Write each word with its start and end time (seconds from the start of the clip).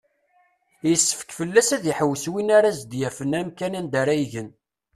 Yessefk 0.89 1.29
fell-as 1.37 1.69
ad 1.75 1.83
iḥewwes 1.91 2.25
win 2.31 2.53
ara 2.57 2.67
as-d-yafen 2.71 3.37
amkan 3.39 3.73
anda 3.79 3.97
ara 4.01 4.13
igen. 4.23 4.49